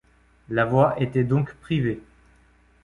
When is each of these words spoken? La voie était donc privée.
La 0.49 0.65
voie 0.65 0.99
était 0.99 1.23
donc 1.23 1.53
privée. 1.57 2.01